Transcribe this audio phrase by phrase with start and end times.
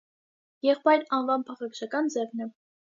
[0.69, 2.55] Եղբայր անվան փաղաքշական ձևն է։